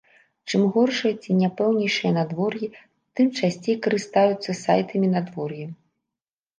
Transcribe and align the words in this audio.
Чым 0.49 0.61
горшае 0.77 1.11
ці 1.23 1.35
няпэўнейшае 1.41 2.13
надвор'е, 2.17 2.67
тым 3.21 3.27
часцей 3.39 3.75
карыстаюцца 3.87 4.51
сайтамі 4.65 5.07
надвор'я. 5.17 5.67